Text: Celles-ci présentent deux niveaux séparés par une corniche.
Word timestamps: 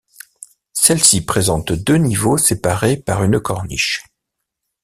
Celles-ci 0.73 1.27
présentent 1.27 1.73
deux 1.73 1.97
niveaux 1.97 2.39
séparés 2.39 2.97
par 2.97 3.23
une 3.23 3.39
corniche. 3.39 4.03